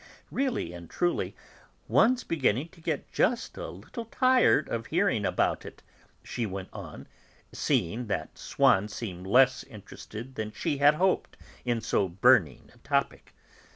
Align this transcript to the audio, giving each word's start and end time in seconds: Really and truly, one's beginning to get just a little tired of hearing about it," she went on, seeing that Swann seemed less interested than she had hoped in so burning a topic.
Really 0.31 0.73
and 0.73 0.89
truly, 0.89 1.35
one's 1.87 2.23
beginning 2.23 2.69
to 2.69 2.81
get 2.81 3.11
just 3.11 3.55
a 3.55 3.67
little 3.67 4.05
tired 4.05 4.67
of 4.67 4.87
hearing 4.87 5.27
about 5.27 5.63
it," 5.63 5.83
she 6.23 6.47
went 6.47 6.69
on, 6.73 7.05
seeing 7.53 8.07
that 8.07 8.35
Swann 8.35 8.87
seemed 8.87 9.27
less 9.27 9.63
interested 9.63 10.33
than 10.33 10.53
she 10.53 10.79
had 10.79 10.95
hoped 10.95 11.37
in 11.65 11.81
so 11.81 12.09
burning 12.09 12.71
a 12.73 12.79
topic. 12.79 13.35